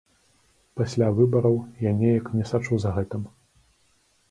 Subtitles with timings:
[0.79, 3.31] Пасля выбараў я неяк не сачу за гэтым.